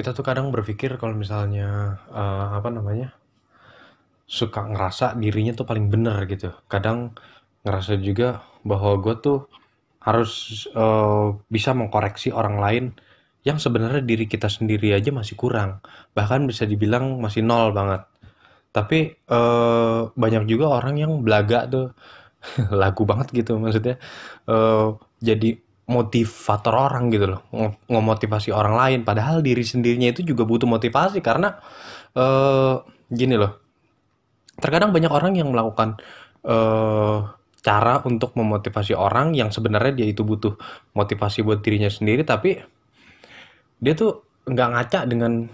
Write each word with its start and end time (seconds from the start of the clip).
Kita 0.00 0.16
tuh 0.16 0.24
kadang 0.24 0.48
berpikir 0.48 0.96
kalau 0.96 1.12
misalnya 1.12 2.00
eh, 2.08 2.46
apa 2.58 2.72
namanya 2.72 3.12
suka 4.24 4.60
ngerasa 4.70 5.18
dirinya 5.18 5.52
tuh 5.52 5.66
paling 5.68 5.92
bener 5.92 6.16
gitu. 6.32 6.54
Kadang 6.72 7.12
ngerasa 7.66 8.00
juga 8.00 8.40
bahwa 8.64 8.96
gue 9.04 9.14
tuh 9.20 9.38
harus 10.04 10.64
eh, 10.72 11.26
bisa 11.52 11.70
mengkoreksi 11.76 12.32
orang 12.32 12.56
lain 12.64 12.84
yang 13.44 13.56
sebenarnya 13.60 14.02
diri 14.04 14.24
kita 14.28 14.48
sendiri 14.48 14.96
aja 14.96 15.10
masih 15.12 15.36
kurang. 15.36 15.84
Bahkan 16.16 16.48
bisa 16.50 16.64
dibilang 16.64 17.20
masih 17.20 17.44
nol 17.44 17.76
banget. 17.76 18.02
Tapi 18.72 18.98
eh, 19.16 20.00
banyak 20.14 20.44
juga 20.48 20.66
orang 20.78 20.96
yang 21.02 21.12
belaga 21.26 21.66
tuh 21.68 21.86
lagu 22.82 23.04
banget 23.08 23.28
gitu 23.36 23.60
maksudnya 23.60 23.96
eh, 24.48 24.88
jadi 25.20 25.50
motivator 25.90 26.70
orang 26.70 27.10
gitu 27.10 27.26
loh. 27.36 27.40
Ngemotivasi 27.90 28.54
orang 28.54 28.74
lain. 28.78 29.00
Padahal 29.02 29.42
diri 29.42 29.66
sendirinya 29.66 30.14
itu 30.14 30.22
juga 30.22 30.46
butuh 30.46 30.70
motivasi 30.70 31.18
karena 31.18 31.58
eh 32.14 32.74
gini 33.10 33.34
loh. 33.34 33.58
Terkadang 34.56 34.94
banyak 34.94 35.10
orang 35.10 35.34
yang 35.34 35.50
melakukan 35.50 35.98
eh 36.46 37.18
cara 37.60 38.00
untuk 38.08 38.32
memotivasi 38.40 38.96
orang 38.96 39.36
yang 39.36 39.52
sebenarnya 39.52 39.92
dia 39.92 40.08
itu 40.08 40.24
butuh 40.24 40.56
motivasi 40.96 41.44
buat 41.44 41.60
dirinya 41.60 41.92
sendiri 41.92 42.24
tapi 42.24 42.56
dia 43.80 43.92
tuh 43.92 44.24
nggak 44.48 44.68
ngaca 44.72 45.00
dengan 45.04 45.44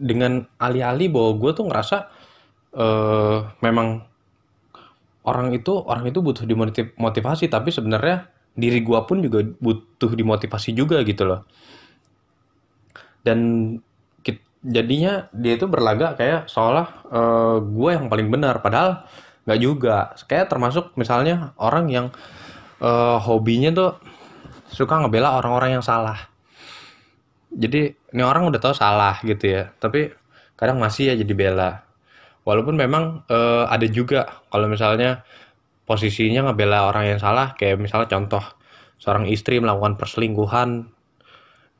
dengan 0.00 0.48
alih-alih 0.56 1.12
bahwa 1.12 1.30
gue 1.36 1.50
tuh 1.52 1.64
ngerasa 1.68 1.96
eh 2.72 3.38
memang 3.60 4.00
orang 5.28 5.52
itu 5.52 5.76
orang 5.76 6.08
itu 6.08 6.24
butuh 6.24 6.48
dimotivasi 6.48 7.52
tapi 7.52 7.68
sebenarnya 7.68 8.32
diri 8.54 8.80
gua 8.82 9.06
pun 9.06 9.22
juga 9.22 9.44
butuh 9.60 10.12
dimotivasi 10.14 10.74
juga 10.74 11.00
gitu 11.06 11.26
loh. 11.26 11.46
Dan 13.20 13.38
jadinya 14.60 15.24
dia 15.32 15.56
itu 15.56 15.64
berlaga 15.64 16.12
kayak 16.20 16.48
seolah 16.52 16.86
eh, 17.08 17.56
gua 17.64 17.90
yang 17.96 18.06
paling 18.12 18.28
benar 18.28 18.60
padahal 18.64 19.04
nggak 19.48 19.60
juga. 19.60 20.12
Kayak 20.28 20.52
termasuk 20.52 20.92
misalnya 20.96 21.52
orang 21.60 21.86
yang 21.92 22.06
eh, 22.82 23.18
hobinya 23.20 23.70
tuh 23.72 23.90
suka 24.70 25.00
ngebela 25.02 25.36
orang-orang 25.40 25.80
yang 25.80 25.84
salah. 25.84 26.28
Jadi 27.50 28.00
ini 28.14 28.22
orang 28.22 28.50
udah 28.50 28.60
tahu 28.60 28.74
salah 28.74 29.18
gitu 29.22 29.46
ya 29.46 29.70
tapi 29.78 30.10
kadang 30.58 30.82
masih 30.82 31.14
aja 31.14 31.24
dibela 31.24 31.86
walaupun 32.42 32.74
memang 32.74 33.24
eh, 33.30 33.64
ada 33.70 33.86
juga 33.86 34.42
kalau 34.50 34.66
misalnya 34.66 35.22
posisinya 35.90 36.46
ngebela 36.46 36.86
orang 36.86 37.10
yang 37.10 37.18
salah. 37.18 37.58
Kayak 37.58 37.82
misalnya 37.82 38.06
contoh 38.06 38.38
seorang 39.02 39.26
istri 39.26 39.58
melakukan 39.58 39.98
perselingkuhan 39.98 40.86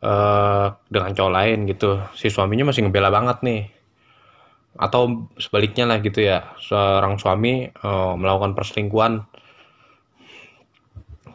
eh, 0.03 0.66
dengan 0.91 1.11
cowok 1.14 1.30
lain 1.30 1.58
gitu. 1.70 2.03
Si 2.19 2.27
suaminya 2.27 2.75
masih 2.75 2.91
ngebela 2.91 3.14
banget 3.14 3.38
nih. 3.47 3.62
Atau 4.75 5.31
sebaliknya 5.38 5.87
lah 5.87 6.03
gitu 6.03 6.26
ya. 6.26 6.59
Seorang 6.59 7.22
suami 7.22 7.70
eh, 7.70 8.12
melakukan 8.19 8.59
perselingkuhan 8.59 9.31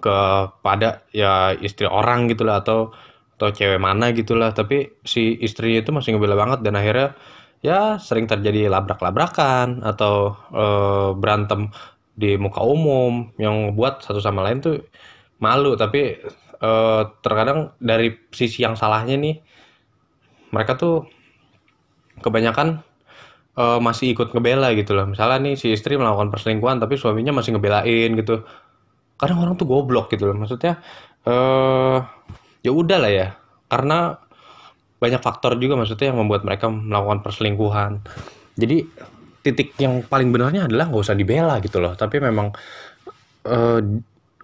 kepada 0.03 1.07
ya 1.15 1.55
istri 1.55 1.87
orang 1.87 2.27
gitu 2.27 2.43
lah 2.43 2.59
atau 2.59 2.91
atau 3.39 3.49
cewek 3.55 3.79
mana 3.79 4.11
gitu 4.11 4.35
lah. 4.35 4.51
Tapi 4.51 4.99
si 5.07 5.39
istrinya 5.39 5.79
itu 5.79 5.95
masih 5.95 6.19
ngebela 6.19 6.35
banget 6.35 6.59
dan 6.59 6.75
akhirnya 6.75 7.15
ya 7.63 7.97
sering 8.03 8.27
terjadi 8.27 8.67
labrak-labrakan 8.67 9.79
atau 9.79 10.35
eh, 10.51 11.09
berantem 11.15 11.71
di 12.15 12.39
muka 12.39 12.63
umum 12.63 13.29
yang 13.35 13.75
buat 13.75 14.01
satu 14.01 14.23
sama 14.23 14.41
lain 14.47 14.63
tuh 14.63 14.81
malu. 15.43 15.75
Tapi 15.75 16.17
eh, 16.63 17.01
terkadang 17.21 17.75
dari 17.77 18.15
sisi 18.31 18.63
yang 18.63 18.79
salahnya 18.79 19.19
nih 19.19 19.35
mereka 20.55 20.79
tuh 20.79 21.03
kebanyakan 22.23 22.79
eh, 23.59 23.79
masih 23.83 24.15
ikut 24.15 24.31
ngebela 24.31 24.71
gitu 24.73 24.95
loh. 24.95 25.05
Misalnya 25.11 25.51
nih 25.51 25.55
si 25.59 25.75
istri 25.75 25.99
melakukan 25.99 26.31
perselingkuhan 26.31 26.79
tapi 26.79 26.95
suaminya 26.95 27.35
masih 27.35 27.59
ngebelain 27.59 28.15
gitu. 28.15 28.47
Kadang 29.15 29.39
orang 29.43 29.55
tuh 29.59 29.67
goblok 29.67 30.11
gitu 30.11 30.31
loh. 30.31 30.35
Maksudnya 30.39 30.79
eh 31.27 31.99
ya 32.63 32.71
udah 32.71 32.97
lah 33.03 33.11
ya. 33.11 33.27
Karena 33.67 34.15
banyak 34.95 35.21
faktor 35.21 35.59
juga 35.59 35.75
maksudnya 35.75 36.09
yang 36.09 36.19
membuat 36.23 36.47
mereka 36.47 36.71
melakukan 36.71 37.19
perselingkuhan. 37.21 38.01
Jadi 38.55 38.87
titik 39.45 39.77
yang 39.77 40.01
paling 40.01 40.33
benarnya 40.33 40.65
adalah 40.65 40.89
nggak 40.89 41.03
usah 41.05 41.13
dibela 41.13 41.61
gitu 41.61 41.77
loh. 41.77 41.93
Tapi 41.93 42.17
memang 42.17 42.49
eh 43.45 43.79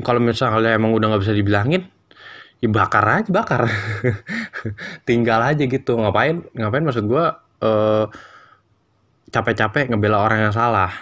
kalau 0.06 0.22
misalnya 0.22 0.78
emang 0.78 0.94
udah 0.94 1.10
nggak 1.10 1.22
bisa 1.26 1.34
dibilangin 1.34 1.82
ya 2.62 2.70
bakar 2.70 3.26
aja 3.26 3.30
bakar. 3.34 3.66
Tinggal 5.10 5.42
aja 5.42 5.64
gitu. 5.66 5.98
Ngapain 5.98 6.46
ngapain 6.54 6.86
maksud 6.86 7.10
gua 7.10 7.42
eh 7.66 8.06
capek-capek 9.34 9.90
ngebela 9.90 10.22
orang 10.22 10.46
yang 10.46 10.54
salah. 10.54 10.94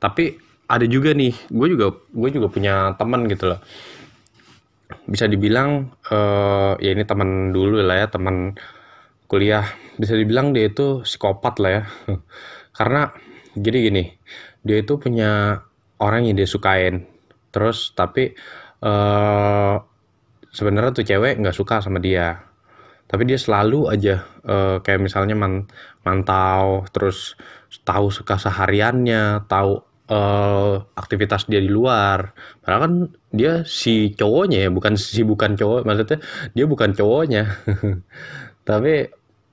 Tapi 0.00 0.40
ada 0.64 0.88
juga 0.88 1.12
nih 1.12 1.36
gue 1.52 1.66
juga 1.76 1.92
gue 1.92 2.30
juga 2.32 2.48
punya 2.48 2.96
teman 2.96 3.28
gitu 3.28 3.52
loh. 3.52 3.60
Bisa 5.04 5.28
dibilang 5.28 5.92
eh 6.08 6.72
ya 6.80 6.90
ini 6.96 7.04
teman 7.04 7.52
dulu 7.52 7.84
lah 7.84 8.00
ya 8.00 8.08
teman 8.08 8.56
kuliah. 9.28 9.68
Bisa 10.00 10.16
dibilang 10.16 10.56
dia 10.56 10.72
itu 10.72 11.04
psikopat 11.04 11.54
lah 11.60 11.70
ya 11.70 11.82
karena 12.74 13.10
jadi 13.54 13.78
gini 13.90 14.04
dia 14.66 14.76
itu 14.82 14.98
punya 14.98 15.62
orang 16.02 16.26
yang 16.28 16.36
dia 16.40 16.48
sukain. 16.48 17.06
Terus 17.54 17.94
tapi 17.94 18.34
eh 18.84 19.74
sebenarnya 20.54 20.92
tuh 20.96 21.06
cewek 21.06 21.40
nggak 21.42 21.56
suka 21.56 21.80
sama 21.84 21.98
dia. 22.02 22.42
Tapi 23.10 23.22
dia 23.28 23.38
selalu 23.38 23.92
aja 23.92 24.24
eh, 24.46 24.76
kayak 24.84 25.00
misalnya 25.02 25.36
man- 25.38 25.68
mantau 26.06 26.84
terus 26.94 27.36
tahu 27.84 28.08
suka 28.12 28.36
sehariannya 28.40 29.46
tahu 29.50 29.72
eh, 30.10 30.74
aktivitas 30.96 31.46
dia 31.50 31.60
di 31.62 31.70
luar. 31.70 32.32
Padahal 32.64 32.80
kan 32.86 32.94
dia 33.34 33.62
si 33.68 34.14
cowoknya 34.16 34.68
ya 34.68 34.70
bukan 34.72 34.94
si 34.98 35.22
bukan 35.26 35.54
cowok 35.58 35.80
maksudnya 35.86 36.18
dia 36.56 36.66
bukan 36.68 36.90
cowoknya. 36.96 37.42
Tapi 38.68 38.92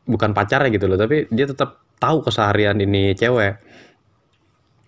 bukan 0.07 0.31
pacarnya 0.35 0.69
gitu 0.73 0.85
loh. 0.89 0.99
Tapi 0.99 1.27
dia 1.31 1.45
tetap 1.49 1.79
tahu 2.01 2.25
keseharian 2.25 2.81
ini 2.81 3.13
cewek. 3.13 3.61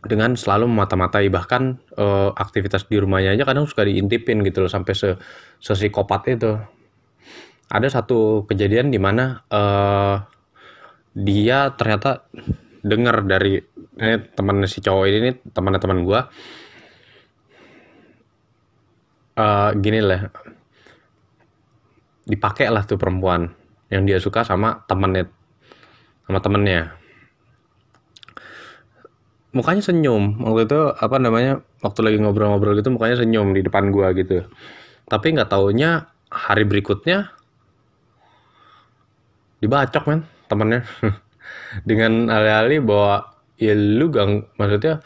Dengan 0.03 0.35
selalu 0.35 0.67
memata-matai 0.67 1.31
bahkan 1.31 1.79
eh, 1.95 2.29
aktivitas 2.35 2.89
di 2.91 2.99
rumahnya 2.99 3.39
aja 3.39 3.47
kadang 3.47 3.69
suka 3.69 3.87
diintipin 3.87 4.43
gitu 4.43 4.65
loh 4.65 4.71
sampai 4.71 4.91
se 4.97 5.15
sesikopat 5.63 6.21
itu. 6.33 6.59
Ada 7.71 8.01
satu 8.01 8.43
kejadian 8.49 8.91
di 8.91 8.99
mana 8.99 9.45
eh, 9.47 10.15
dia 11.13 11.71
ternyata 11.77 12.25
dengar 12.83 13.23
dari 13.23 13.61
ini 13.93 14.15
teman 14.35 14.65
si 14.67 14.83
cowok 14.83 15.05
ini 15.07 15.17
nih 15.29 15.35
teman 15.55 15.77
teman 15.79 16.03
gua. 16.03 16.27
Eh 19.39 19.71
gini 19.79 20.03
lah. 20.03 20.27
Dipakai 22.27 22.67
lah 22.67 22.83
tuh 22.83 22.99
perempuan 22.99 23.47
yang 23.87 24.03
dia 24.03 24.19
suka 24.19 24.43
sama 24.43 24.83
temennya 24.83 25.31
sama 26.27 26.39
temennya 26.39 27.02
mukanya 29.53 29.85
senyum. 29.85 30.41
Waktu 30.41 30.65
itu 30.67 30.79
apa 30.97 31.15
namanya 31.21 31.61
waktu 31.85 31.99
lagi 32.01 32.17
ngobrol-ngobrol 32.19 32.75
gitu 32.77 32.89
mukanya 32.89 33.21
senyum 33.21 33.53
di 33.53 33.61
depan 33.61 33.93
gua 33.93 34.11
gitu. 34.17 34.43
Tapi 35.07 35.25
nggak 35.37 35.49
taunya 35.53 36.09
hari 36.33 36.65
berikutnya 36.65 37.29
dibacok 39.61 40.03
men 40.09 40.21
temennya. 40.49 40.81
Dengan 41.89 42.33
alih-alih 42.33 42.81
bahwa 42.83 43.15
ya 43.61 43.73
lu 43.77 44.09
gang 44.09 44.43
maksudnya 44.57 44.99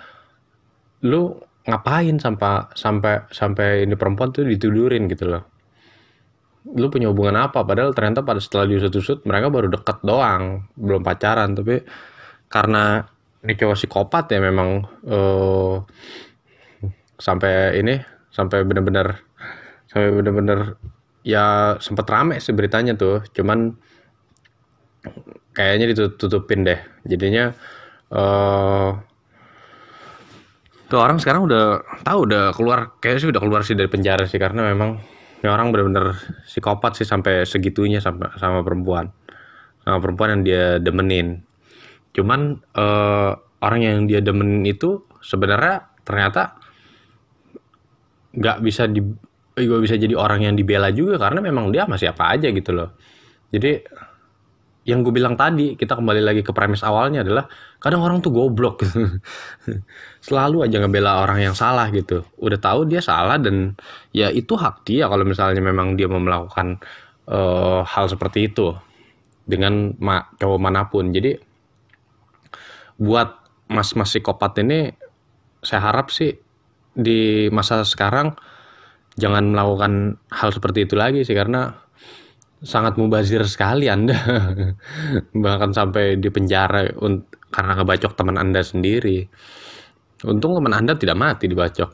lu 1.03 1.37
ngapain 1.67 2.15
sampai 2.17 2.71
sampai 2.73 3.27
sampai 3.29 3.83
ini 3.83 3.93
perempuan 3.99 4.31
tuh 4.31 4.47
ditudurin 4.47 5.11
gitu 5.11 5.27
loh. 5.27 5.43
Lu 6.67 6.87
punya 6.91 7.11
hubungan 7.11 7.35
apa? 7.35 7.63
Padahal 7.63 7.91
ternyata 7.91 8.23
pada 8.23 8.39
setelah 8.39 8.67
diusut-usut 8.67 9.27
mereka 9.27 9.51
baru 9.51 9.67
deket 9.71 10.03
doang. 10.03 10.67
Belum 10.79 11.03
pacaran 11.03 11.55
tapi 11.55 11.83
karena 12.47 13.03
ini 13.47 13.55
cowok 13.55 13.79
psikopat 13.79 14.27
ya 14.35 14.43
memang 14.43 14.83
eh 15.07 15.75
sampai 17.15 17.79
ini 17.79 17.95
sampai 18.27 18.67
benar-benar 18.67 19.23
sampai 19.87 20.11
bener-bener 20.11 20.75
ya 21.23 21.79
sempat 21.79 22.03
rame 22.11 22.43
sih 22.43 22.51
beritanya 22.51 22.99
tuh. 22.99 23.23
Cuman 23.31 23.71
kayaknya 25.55 25.95
ditutupin 25.95 26.67
deh. 26.67 26.75
Jadinya 27.07 27.55
uh, 28.11 28.99
tuh 30.91 30.99
orang 30.99 31.23
sekarang 31.23 31.47
udah 31.47 31.87
tahu 32.03 32.27
udah 32.27 32.51
keluar 32.51 32.99
kayaknya 32.99 33.19
sih 33.23 33.29
udah 33.31 33.41
keluar 33.41 33.61
sih 33.63 33.79
dari 33.79 33.87
penjara 33.87 34.27
sih. 34.27 34.43
Karena 34.43 34.67
memang 34.67 34.99
ini 35.39 35.47
orang 35.47 35.71
bener-bener 35.71 36.19
psikopat 36.51 36.99
sih 36.99 37.07
sampai 37.07 37.47
segitunya 37.47 38.03
sama 38.03 38.35
sama 38.35 38.59
perempuan. 38.59 39.07
Sama 39.87 40.03
perempuan 40.03 40.35
yang 40.35 40.43
dia 40.43 40.63
demenin 40.83 41.46
cuman 42.17 42.57
uh, 42.73 43.37
orang 43.61 43.81
yang 43.85 43.97
dia 44.09 44.25
demenin 44.25 44.65
itu 44.65 45.05
sebenarnya 45.21 45.85
ternyata 46.01 46.57
nggak 48.33 48.57
bisa 48.65 48.89
di 48.89 49.01
gue 49.57 49.79
bisa 49.81 49.97
jadi 49.97 50.13
orang 50.13 50.45
yang 50.45 50.53
dibela 50.53 50.93
juga 50.93 51.17
karena 51.17 51.41
memang 51.41 51.73
dia 51.73 51.89
masih 51.89 52.13
apa 52.13 52.33
aja 52.37 52.49
gitu 52.53 52.73
loh. 52.73 52.93
Jadi 53.49 53.81
yang 54.87 55.03
gue 55.03 55.11
bilang 55.11 55.35
tadi 55.35 55.75
kita 55.75 55.99
kembali 55.99 56.21
lagi 56.23 56.41
ke 56.45 56.53
premis 56.53 56.79
awalnya 56.85 57.25
adalah 57.25 57.49
kadang 57.81 58.05
orang 58.05 58.21
tuh 58.21 58.29
goblok 58.29 58.85
gitu. 58.85 59.19
Selalu 60.27 60.69
aja 60.69 60.77
ngebela 60.79 61.25
orang 61.25 61.41
yang 61.41 61.55
salah 61.57 61.89
gitu. 61.89 62.21
Udah 62.37 62.61
tahu 62.61 62.85
dia 62.85 63.01
salah 63.01 63.41
dan 63.41 63.73
ya 64.13 64.29
itu 64.29 64.53
hak 64.53 64.85
dia 64.85 65.09
kalau 65.09 65.25
misalnya 65.25 65.59
memang 65.59 65.97
dia 65.97 66.05
mau 66.05 66.21
melakukan 66.21 66.77
uh, 67.27 67.81
hal 67.81 68.05
seperti 68.07 68.53
itu 68.53 68.77
dengan 69.43 69.97
ma 69.97 70.21
cowok 70.37 70.59
mana 70.61 70.85
pun. 70.85 71.09
Jadi 71.09 71.46
buat 72.97 73.29
mas-mas 73.69 74.09
psikopat 74.09 74.57
ini 74.65 74.89
saya 75.61 75.81
harap 75.91 76.09
sih 76.09 76.33
di 76.97 77.49
masa 77.53 77.85
sekarang 77.85 78.33
jangan 79.17 79.53
melakukan 79.53 80.17
hal 80.33 80.49
seperti 80.49 80.89
itu 80.89 80.97
lagi 80.97 81.21
sih 81.21 81.37
karena 81.37 81.73
sangat 82.61 82.97
mubazir 82.97 83.45
sekali 83.45 83.85
Anda. 83.89 84.17
Bahkan 85.45 85.71
sampai 85.73 86.17
di 86.17 86.29
penjara 86.33 86.89
karena 87.53 87.71
ngebacok 87.77 88.17
teman 88.17 88.37
Anda 88.37 88.65
sendiri. 88.65 89.25
Untung 90.25 90.57
teman 90.57 90.73
Anda 90.73 90.97
tidak 90.97 91.17
mati 91.17 91.45
dibacok 91.45 91.91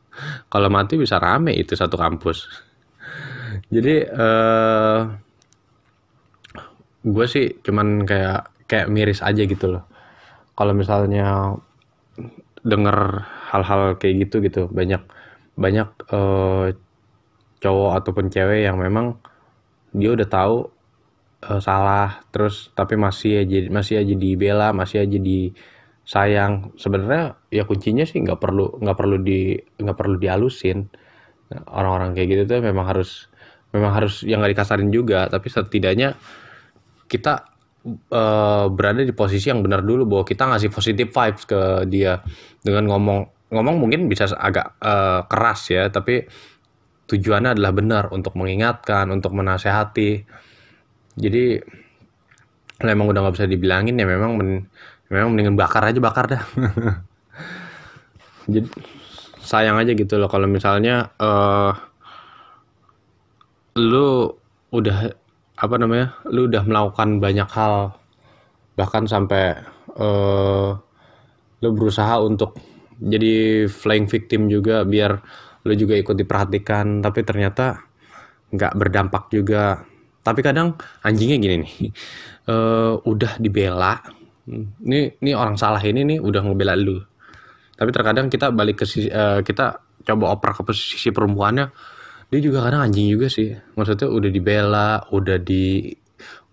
kalau 0.52 0.68
mati 0.72 0.96
bisa 0.96 1.20
rame 1.20 1.52
itu 1.52 1.76
satu 1.76 2.00
kampus. 2.00 2.48
Jadi 3.74 4.04
uh, 4.08 5.00
gue 7.04 7.26
sih 7.28 7.60
cuman 7.60 8.08
kayak 8.08 8.66
kayak 8.66 8.88
miris 8.88 9.22
aja 9.22 9.44
gitu 9.46 9.78
loh 9.78 9.95
kalau 10.56 10.72
misalnya 10.72 11.54
denger 12.64 13.22
hal-hal 13.52 13.94
kayak 14.00 14.26
gitu 14.26 14.42
gitu. 14.42 14.66
Banyak 14.72 15.04
banyak 15.54 15.88
uh, 16.10 16.72
cowok 17.62 17.92
ataupun 18.02 18.28
cewek 18.32 18.66
yang 18.66 18.76
memang 18.80 19.20
dia 19.92 20.16
udah 20.16 20.26
tahu 20.26 20.56
uh, 21.46 21.60
salah. 21.62 22.24
Terus 22.32 22.72
tapi 22.72 22.96
masih 22.98 23.46
aja 23.46 23.68
masih 23.70 24.02
aja 24.02 24.14
dibela 24.16 24.72
masih 24.72 25.04
aja 25.06 25.18
di 25.20 25.52
sayang 26.06 26.70
sebenarnya 26.78 27.34
ya 27.50 27.66
kuncinya 27.66 28.06
sih 28.06 28.22
nggak 28.22 28.38
perlu 28.38 28.78
nggak 28.78 28.96
perlu 28.98 29.16
di 29.20 29.60
nggak 29.78 29.96
perlu 29.96 30.16
dihalusin. 30.18 30.88
Orang-orang 31.70 32.16
kayak 32.18 32.28
gitu 32.32 32.42
tuh 32.48 32.64
memang 32.64 32.90
harus 32.90 33.30
memang 33.70 33.92
harus 33.94 34.24
yang 34.26 34.42
nggak 34.42 34.58
dikasarin 34.58 34.90
juga. 34.90 35.28
Tapi 35.30 35.46
setidaknya 35.46 36.18
kita 37.06 37.55
uh, 37.86 38.66
berada 38.68 39.06
di 39.06 39.14
posisi 39.14 39.46
yang 39.48 39.62
benar 39.62 39.86
dulu 39.86 40.04
bahwa 40.04 40.24
kita 40.26 40.50
ngasih 40.50 40.70
positive 40.74 41.10
vibes 41.10 41.42
ke 41.46 41.60
dia 41.86 42.18
dengan 42.60 42.90
ngomong 42.90 43.20
ngomong 43.46 43.76
mungkin 43.78 44.10
bisa 44.10 44.26
agak 44.34 44.74
uh, 44.82 45.22
keras 45.30 45.70
ya, 45.70 45.86
tapi 45.86 46.26
tujuannya 47.06 47.54
adalah 47.54 47.70
benar 47.70 48.04
untuk 48.10 48.34
mengingatkan, 48.34 49.06
untuk 49.14 49.30
menasehati. 49.38 50.26
Jadi 51.14 51.62
kalau 52.76 52.90
emang 52.92 53.08
udah 53.08 53.20
nggak 53.24 53.34
bisa 53.38 53.46
dibilangin 53.48 53.96
ya 53.96 54.04
memang 54.04 54.36
men, 54.36 54.50
memang 55.08 55.32
mendingan 55.32 55.56
bakar 55.56 55.86
aja 55.86 56.02
bakar 56.02 56.26
dah. 56.26 56.42
Jadi 58.52 58.68
sayang 59.46 59.78
aja 59.78 59.94
gitu 59.94 60.18
loh 60.18 60.26
kalau 60.26 60.50
misalnya 60.50 61.14
uh, 61.22 61.70
lu 63.78 64.34
udah 64.74 65.14
apa 65.56 65.74
namanya 65.80 66.12
lu 66.28 66.48
udah 66.48 66.62
melakukan 66.68 67.16
banyak 67.16 67.48
hal 67.48 67.96
bahkan 68.76 69.08
sampai 69.08 69.56
uh, 69.96 70.76
lu 71.64 71.68
berusaha 71.72 72.20
untuk 72.20 72.60
jadi 73.00 73.64
flying 73.68 74.08
victim 74.08 74.52
juga 74.52 74.84
biar 74.84 75.16
lo 75.66 75.72
juga 75.72 75.96
ikut 75.96 76.16
diperhatikan 76.16 77.00
tapi 77.00 77.24
ternyata 77.24 77.82
nggak 78.52 78.72
berdampak 78.78 79.32
juga. 79.32 79.82
Tapi 80.22 80.42
kadang 80.42 80.74
anjingnya 81.06 81.38
gini 81.38 81.56
nih 81.62 81.74
uh, 82.50 82.98
udah 83.12 83.38
dibela 83.38 83.98
ini 84.46 85.10
ini 85.22 85.32
orang 85.34 85.58
salah 85.58 85.82
ini 85.82 86.06
nih 86.06 86.18
udah 86.22 86.40
ngebela 86.44 86.74
lu. 86.78 87.02
Tapi 87.76 87.90
terkadang 87.92 88.32
kita 88.32 88.48
balik 88.54 88.80
ke 88.82 88.84
sisi, 88.88 89.10
uh, 89.12 89.44
kita 89.44 89.82
coba 90.06 90.38
oper 90.38 90.50
ke 90.56 90.62
posisi 90.64 91.10
perempuannya 91.10 91.66
dia 92.30 92.40
juga 92.42 92.66
kadang 92.66 92.90
anjing 92.90 93.06
juga 93.06 93.30
sih. 93.30 93.54
Maksudnya 93.78 94.10
udah 94.10 94.30
dibela 94.30 94.90
udah 95.14 95.38
di 95.38 95.94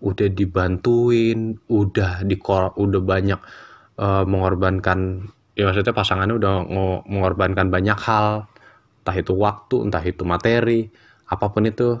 udah 0.04 0.28
dibantuin 0.30 1.56
udah 1.66 2.22
di 2.22 2.36
udah 2.38 3.02
banyak 3.02 3.40
uh, 3.98 4.24
mengorbankan 4.28 5.24
ya 5.56 5.64
maksudnya 5.70 5.96
pasangannya 5.96 6.34
udah 6.38 6.54
mengorbankan 7.10 7.70
banyak 7.74 7.98
hal. 7.98 8.46
Entah 9.02 9.16
itu 9.18 9.32
waktu 9.36 9.76
entah 9.90 10.04
itu 10.04 10.22
materi 10.22 10.86
apa 11.26 11.46
pun 11.50 11.66
itu. 11.66 11.98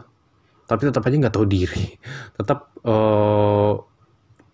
Tapi 0.64 0.80
tetap 0.88 1.04
aja 1.04 1.16
nggak 1.20 1.34
tahu 1.34 1.44
diri. 1.44 1.92
Tetap 2.40 2.72
uh, 2.88 3.76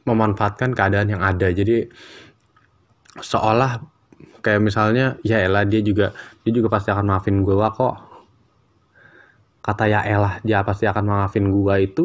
memanfaatkan 0.03 0.75
keadaan 0.75 1.07
yang 1.07 1.23
ada. 1.23 1.55
Jadi 1.55 1.87
seolah 3.23 3.79
kayak 4.43 4.59
misalnya 4.59 5.21
ya 5.23 5.39
elah 5.39 5.63
dia 5.69 5.85
juga 5.85 6.11
dia 6.43 6.53
juga 6.57 6.73
pasti 6.73 6.91
akan 6.91 7.07
maafin 7.07 7.45
gue 7.45 7.55
kok 7.55 8.10
kata 9.71 9.87
ya 9.87 10.01
elah 10.03 10.43
dia 10.43 10.67
pasti 10.67 10.91
akan 10.91 11.05
maafin 11.07 11.49
gue 11.49 11.75
itu 11.81 12.05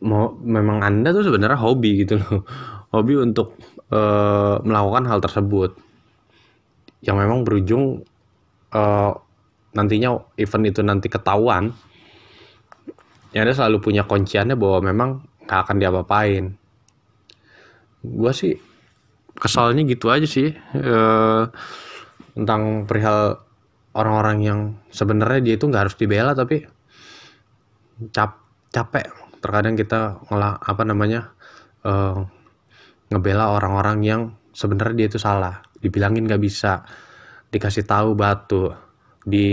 mau 0.00 0.32
memang 0.40 0.80
anda 0.80 1.12
tuh 1.12 1.26
sebenarnya 1.26 1.58
hobi 1.58 2.06
gitu 2.06 2.16
loh. 2.22 2.46
Hobi 2.94 3.18
untuk 3.18 3.58
uh, 3.92 4.62
melakukan 4.62 5.04
hal 5.10 5.18
tersebut. 5.20 5.74
Yang 7.02 7.16
memang 7.18 7.42
berujung 7.42 8.06
uh, 8.72 9.12
nantinya 9.74 10.16
event 10.40 10.64
itu 10.70 10.80
nanti 10.80 11.12
ketahuan 11.12 11.76
ya 13.36 13.44
ada 13.44 13.52
selalu 13.52 13.84
punya 13.84 14.08
kunciannya 14.08 14.56
bahwa 14.56 14.78
memang 14.80 15.10
gak 15.44 15.68
akan 15.68 15.76
diapa-apain. 15.76 16.56
Gue 18.00 18.32
sih 18.32 18.56
kesalnya 19.36 19.84
gitu 19.84 20.08
aja 20.08 20.24
sih 20.24 20.56
uh, 20.56 21.44
tentang 22.32 22.88
perihal 22.88 23.45
orang-orang 23.96 24.38
yang 24.44 24.60
sebenarnya 24.92 25.40
dia 25.40 25.54
itu 25.56 25.64
nggak 25.64 25.88
harus 25.88 25.96
dibela 25.96 26.36
tapi 26.36 26.68
cap 28.12 28.44
capek. 28.68 29.08
Terkadang 29.40 29.74
kita 29.74 30.20
ngolah 30.28 30.60
apa 30.60 30.82
namanya 30.84 31.32
uh, 31.88 32.20
ngebela 33.08 33.56
orang-orang 33.56 33.98
yang 34.04 34.20
sebenarnya 34.52 34.94
dia 34.94 35.08
itu 35.08 35.18
salah. 35.18 35.64
Dibilangin 35.80 36.28
nggak 36.28 36.42
bisa 36.42 36.84
dikasih 37.48 37.88
tahu 37.88 38.12
batu 38.12 38.76
di 39.24 39.48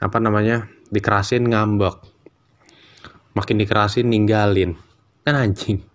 apa 0.00 0.16
namanya 0.16 0.64
dikerasin 0.88 1.44
ngambek. 1.44 2.00
Makin 3.36 3.56
dikerasin 3.60 4.08
ninggalin. 4.08 4.72
Kan 5.22 5.36
anjing 5.36 5.91